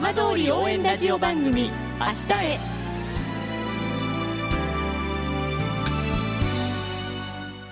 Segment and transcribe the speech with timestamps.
[0.00, 2.60] 浜通り応援ラジオ番組明日へ。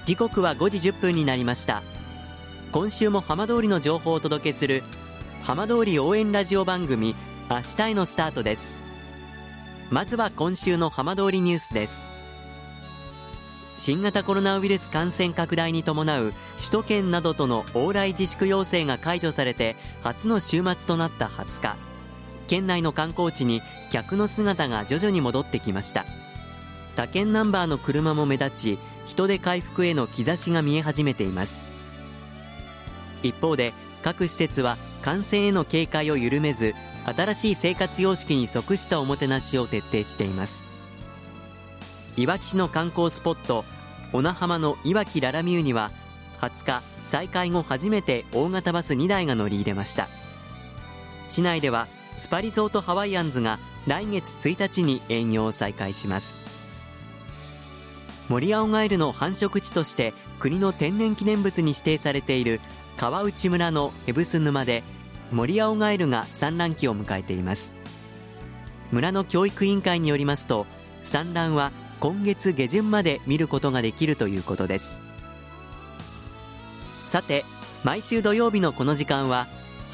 [0.05, 1.85] 時刻は5時1分になりました。
[2.73, 4.83] 今週も浜通りの情報をお届けする
[5.45, 7.15] 浜通り応援ラジオ番組
[7.49, 8.77] 明日へのスタートです。
[9.93, 12.09] まずは今週の浜通りニュースです。
[13.77, 21.96] 新型コロナウイルス感染拡大に伴う首都圏などとの往来自粛要請が解除されて初の週末となった20日。
[22.49, 26.05] 県内の観光地に客の姿が徐々に戻ってきました。
[26.95, 31.63] 他県ナンバーの車も目立ち人手回復への兆しが見え始めています。
[33.23, 40.65] 一方で各施設は感染への警戒を緩めず新しい生活様式に即したおもてなしを徹底しています。
[42.17, 43.65] いわき市の観光スポット
[44.13, 45.91] 小名浜のいわきララミューには
[46.41, 50.09] 20日再開後初めて大型バス2台が乗り入れました。
[51.29, 56.41] 市内ではスパリゾートハワイアンズが来月1日に営業を再開します。
[58.29, 62.61] 森青ガエルの繁殖地として国の天然記念物に指定されている
[62.97, 64.83] 川内村のヘブス沼で
[65.31, 67.77] 森青ガエルが産卵期を迎えています。
[68.91, 70.67] 村の教育委員会によりますと
[71.03, 75.03] 産卵は今月下旬まで見ることができるということです。
[77.05, 77.45] さて
[77.85, 79.47] 毎週土曜日のこの時間は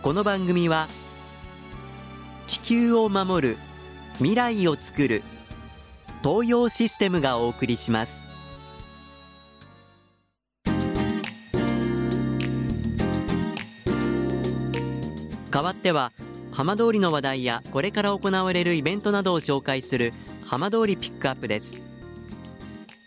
[0.00, 0.86] この番組は
[2.46, 3.56] 地球を守る
[4.18, 5.22] 未来をつくる
[6.22, 8.28] 東洋システムがお送りします。
[15.50, 16.12] 代わっては
[16.52, 20.12] 浜通りの話題やこれから行われるイベントなどを紹介する
[20.46, 21.80] 浜通りピックアップです。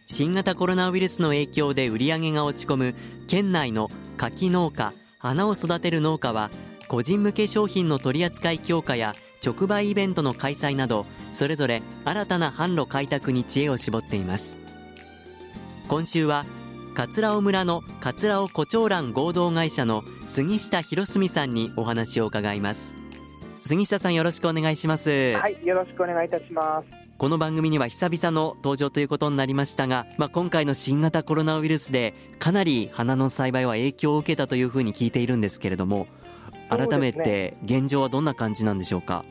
[0.08, 2.96] 新型コロナウイルスの影響で売り上げが落ち込む
[3.28, 6.50] 県内の柿農家花を育てる農家は
[6.92, 14.58] 個人向け商品の取り扱い強化や直売イベントの開催などそれぞれ新たな販路開拓に知恵を絞っています。
[15.88, 16.44] 今週は
[16.94, 22.94] 桂尾村の桂尾胡蝶蘭合同会社の杉下博澄さんにお話を伺います。
[23.62, 25.38] 杉下さんよろしくお願いします。
[25.38, 27.02] はいよろしくお願いいたします。
[27.18, 36.08] この番組には久々の登場ということになりましたが、まあ、今回の新型コロナウイルスでかなり花の栽培は影響を受けたというふうに聞いているんですけれども
[36.72, 39.26] 改めて現状はどんな感じなんでしょうか？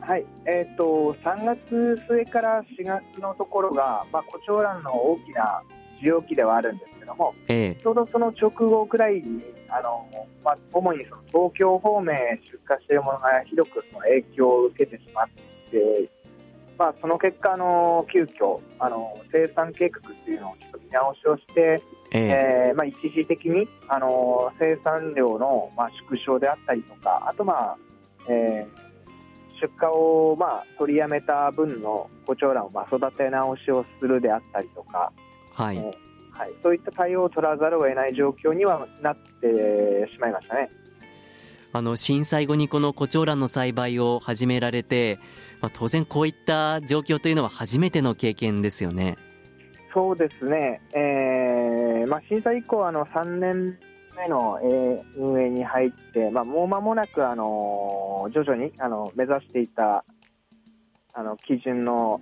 [0.00, 5.62] はい、えっ、ー、と3月末から4月のところが、まあ、コチョウランの大きな
[6.02, 10.06] 需要期ではあるんですけども、えー、ちょうどその直後くらいにあの、
[10.44, 15.28] まあ、主にその東京方面へ出荷しているものがひどくその影響を受けてしまっ
[15.70, 16.10] て
[16.78, 21.80] まあ、その結果、あの急遽あの生産計画っていうのをちょっと見直しをして、
[22.14, 27.78] えー、えー、まあ、一時的にあの生産量の、まあ、縮小であったりとか、あと、まあ
[28.28, 35.10] えー、出荷を、まあ、取りやめた分のコチョウランを、まあ、育て直しをするであったりとか、
[35.54, 35.84] はい、えー、
[36.38, 40.70] はい、そういった対応を取らざるを得ない状況にはなってしまいましたね。
[41.74, 45.18] あの震災後にこのコチョウランの栽培を始められて、
[45.62, 49.16] まあ、当然こういった状況というのは初めての経験ですよね。
[49.94, 51.51] そうですね、えー
[52.06, 53.78] まあ、震災以降あの3年
[54.16, 60.04] 目の、えー、運営に入って、まあ、もう間もなく、あの徐々にあの目指していた
[61.14, 62.20] あの基準の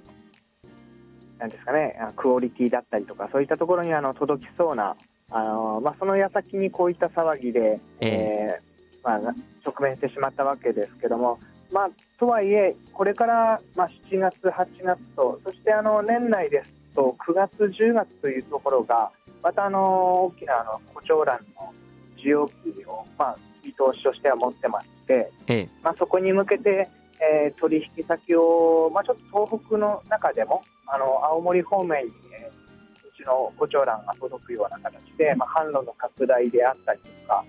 [1.41, 4.95] なんですかね、クオリティだったりとか、そういったところにあの届きそうな、
[5.31, 9.35] あのまあ、その矢先にこういった騒ぎで、えー、えー、まあ、
[9.65, 11.39] 直面してしまったわけですけども、
[11.73, 19.11] まあ、とはいえ、これから、まあ、7月、8月と、そしてあの年内ですと、9月、10月というところが、
[19.43, 21.73] またあの大きなあのコチョウランの
[22.17, 26.89] 需要期を、まあ、見通しとしては持ってまして、ええ、まあ、そこに向けて、
[27.21, 37.45] えー、取引先を、まあ、ちょっと東北の中でも、あの青森方面に、えー、うちのコチョウランが届くような形で、まあ、販路の拡大であったりとか、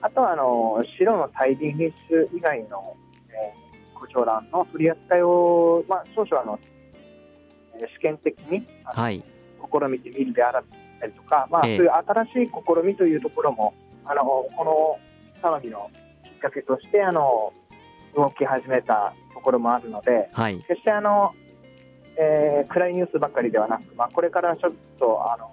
[0.00, 2.96] あとはあの白の大輪品種以外の、
[3.30, 6.58] えー、コチョウランの取り扱いを、まあ、少々あの
[7.94, 9.22] 試験的に、はい、
[9.72, 10.52] 試みてみるであ
[11.02, 15.00] ったりとか、まあ、そういう新しい試みというところも、あのこ
[15.42, 15.90] の騒ぎの
[16.24, 17.52] きっかけとしてあの
[18.14, 20.58] 動き始めたところもあるので、はい。
[20.58, 21.32] 決してあの、
[22.16, 25.50] えー暗いニュースばっかりではなく、まあ、これからちょっとあの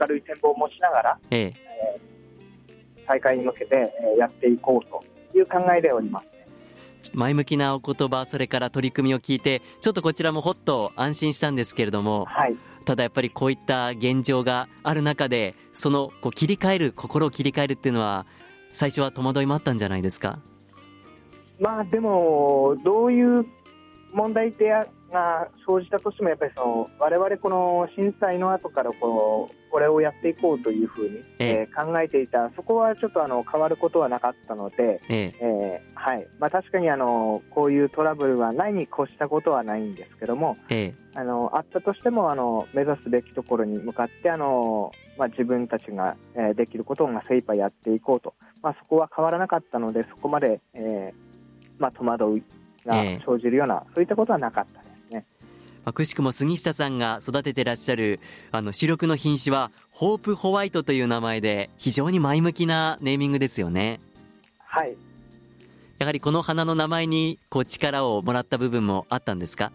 [0.00, 1.52] 明るい展望を持ちながら、ええ。
[3.06, 6.34] 大会に向けて、えーやっていこうという考えでおります。
[7.12, 18.26] 前向きなお言葉それから取り組みを聞いてちょっとこちらもほっと安心したんですけれどもはい、ただやっぱりこういった現状がある中でそのこう切り替える心を切り替えるっていうのは
[18.72, 20.38] 最初は戸惑いもあったんじゃないですか？
[21.60, 23.46] まあでも、どういう
[24.12, 24.84] 問題点
[25.14, 31.50] が生じたとしても、やっぱりその我々この震災の後からこうこれをやっていこうというふうに、ええ。
[31.68, 35.34] えー考えていた、そこはちょっとあの変わることはなかったので、ええ。
[35.40, 36.26] えーはい。
[36.38, 40.94] まあ、確かにあのこういうトラブルはないに越したことはないんですけども、ええ。
[41.14, 51.24] あのあったとしてもあの目指すべきところに向かってあの、まあ、自分たちが、えーできることをまあ精一杯やっていこうと、まあ、そこは変わらなかったのでそこまで、えー
[51.78, 52.42] まあ、戸惑い
[52.86, 53.20] がええ。
[53.26, 54.93] 生じるような、そういったことはなかったですね。
[55.84, 58.20] まあくしくも杉下さんが育ててらっしゃる
[58.52, 64.00] あの主力の品種はホープホワイトという名前で非常に前向きなネーミングですよね。
[64.58, 64.96] はい。
[65.98, 69.72] やはりこの花の名前にこう力をもらった部分もあったんですか？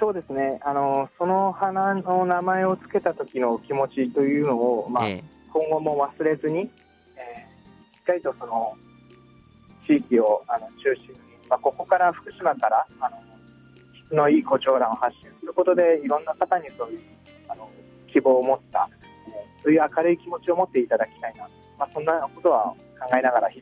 [0.00, 0.60] そうですね。
[0.64, 5.22] あのその花の名前を付けた時の気持ちというのを、まあえ
[5.52, 6.68] 今後も忘れずに、えーし
[8.00, 8.76] っかりとその
[9.84, 11.18] 地域をあの中心に、
[11.50, 13.25] まあ、ここから福島からあの質
[14.12, 17.00] のいい胡蝶蘭を発信することでいろんな方にそういう
[17.48, 17.68] あの
[18.12, 23.60] 希望を持った、えーそういう明るい気持ちを持っていただきたいな、まあ、そんなことは考えながら日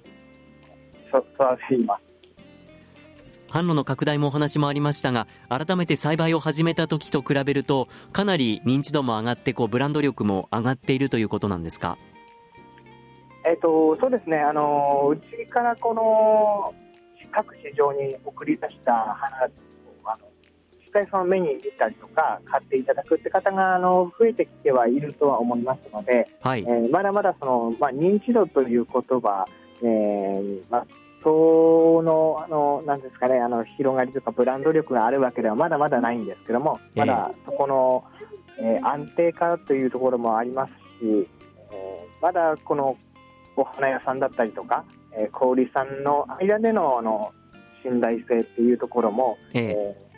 [1.10, 2.04] 々そ育てています。
[3.48, 11.96] 販路の拡大もお話もありましたが改めて栽培を始めた時と比べるとかなり認知度も上がってこうブランド力も上がっているということなんですか？
[13.46, 16.74] えっとそうですね、あのうちからこの
[17.30, 19.50] 各市場に送り出した花を
[20.04, 20.33] あの実
[20.94, 26.60] 際その目に見たりとか買っていただくって方があの増えてきてはいるとは思いますので、はい。
[26.60, 29.44] えーまだまだその、まあ、認知度という言葉、
[29.82, 30.86] えーまあ、
[31.22, 38.04] そのあのなんですかねあの広がりとかブランド力があるわけではまだまだないんですけどもまだそこの、
[38.60, 41.26] えー安定化というところもありますし、えー
[42.22, 42.96] まだこの
[43.56, 47.32] お花屋さんだったりとか、えー小売さんの間でのあの
[47.82, 49.64] 信頼性っていうところも、ええ。
[49.70, 50.13] えー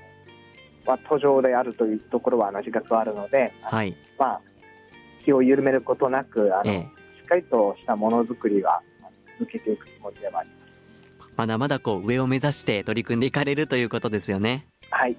[0.87, 3.97] まあ、途上であるというところは自覚はあるので、はい。
[4.19, 4.41] まあ、
[5.25, 6.81] 気を緩めることなくあの、ええ。
[7.21, 8.81] しっかりとしたものづくりは
[9.39, 11.33] 続けていくつもりではあります。
[11.37, 14.67] まだまだこう上を目指して取り組んでいかれるということですよね。
[14.91, 15.17] はい。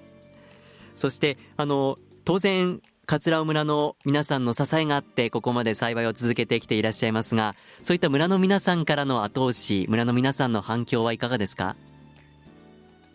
[0.96, 11.76] そしてあの当然桂尾村の皆さんの支えがあってここまで栽培を続けてきていらっしゃいますがそういった村の皆さんからの後押し村の皆さんの反響はいかがですか？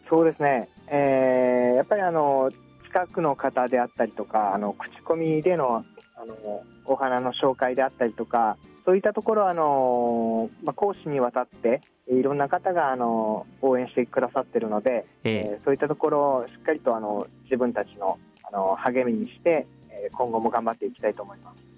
[0.10, 2.52] そうですね、えーやっぱりあの
[2.84, 5.84] 近くの方であったりとかあの口コミでの
[6.16, 21.73] あのお花の紹介であったりとかそういったところはあの、まあ、講師にわたっていろんな方があの応援してくださっているので、えええーそういったところをしっかりとあの自分たちのあの励みにして、えー今後も頑張っていきたいと思います。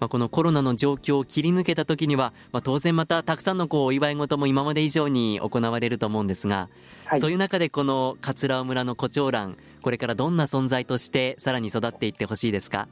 [0.00, 6.68] まあ、このコロナの状況を切り抜けた時には、まあ、当然またたくさんのこうお祝い事も今まで以上に行われると思うんですが、
[7.04, 7.20] はい。
[7.20, 12.88] そういう中でこの桂尾村の胡蝶蘭これからどんな存在としてさらに育っていってほしいですか？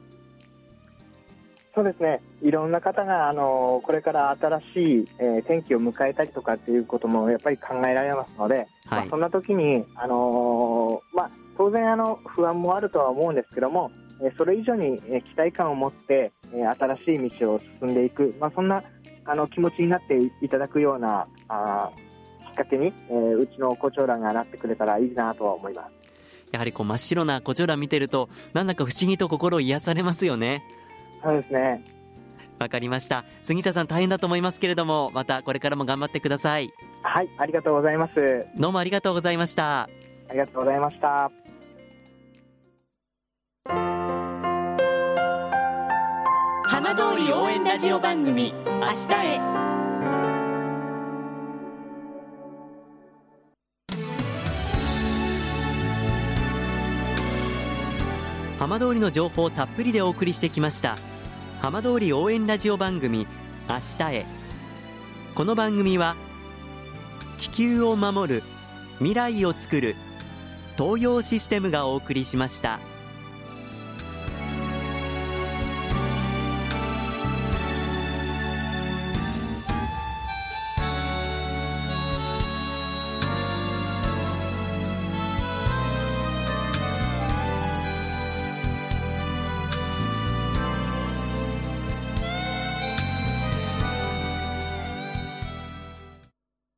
[1.75, 4.63] そうですね、いろんな方があのこれから新し
[5.03, 18.83] い、えー天気を迎えたりとかっていうこともやっぱり考えられますので、まあ、はいそんな時に、あのーまあ、当然あの不安もあるとは思うんですけども、えーそれ以上に、えー期待感を持って、えー新しい道を進んでいく、まあ、そんな
[19.25, 25.97] あの気持ちになっていただくようなあーきっかけに、えーうちの胡蝶蘭がなってくれたらいいなとは思います。
[26.51, 30.63] やはりこう真っ白な胡蝶蘭見てるとなんだか不思議と心癒されますよね
[31.23, 31.83] そうですね
[32.57, 38.45] わかりました杉田さん大変だと思いますけれどもまたこれからも頑張ってくださいはい、ありがとうございます。
[38.57, 39.89] どうもありがとうございましたあ
[40.31, 41.31] りがとうございました。
[46.81, 49.37] 浜通り応援ラジオ番組「明日へ」
[58.57, 60.95] 浜通りの情報をたっぷりでお送りしてきました
[61.61, 63.27] 浜通り応援ラジオ番組
[63.67, 64.25] 明日へ
[65.35, 66.15] この番組は
[67.37, 68.43] 地球を守る
[68.99, 69.97] 未来をつくる
[70.77, 72.79] 東洋システムがお送りしました。